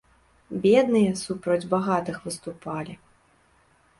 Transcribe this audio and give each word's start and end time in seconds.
Бедныя 0.63 1.11
супроць 1.25 1.67
багатых 1.75 2.17
выступалі. 2.25 2.93